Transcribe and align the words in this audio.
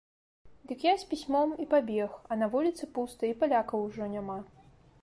Дык 0.69 0.79
я 0.87 0.93
з 1.01 1.09
пісьмом 1.11 1.53
і 1.65 1.67
пабег, 1.75 2.17
а 2.31 2.41
на 2.41 2.49
вуліцы 2.57 2.83
пуста 2.97 3.21
і 3.31 3.39
палякаў 3.45 3.89
ужо 3.91 4.11
няма. 4.17 4.39